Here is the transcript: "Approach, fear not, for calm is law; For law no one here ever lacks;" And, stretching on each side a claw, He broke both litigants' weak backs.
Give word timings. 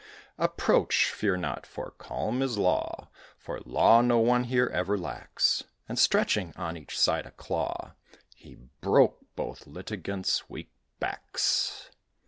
"Approach, 0.39 1.11
fear 1.11 1.37
not, 1.37 1.67
for 1.67 1.91
calm 1.99 2.41
is 2.41 2.57
law; 2.57 3.09
For 3.37 3.59
law 3.59 4.01
no 4.01 4.17
one 4.17 4.45
here 4.45 4.65
ever 4.73 4.97
lacks;" 4.97 5.63
And, 5.87 5.99
stretching 5.99 6.53
on 6.55 6.75
each 6.75 6.97
side 6.99 7.27
a 7.27 7.31
claw, 7.31 7.93
He 8.35 8.55
broke 8.79 9.19
both 9.35 9.67
litigants' 9.67 10.49
weak 10.49 10.71
backs. 10.99 11.91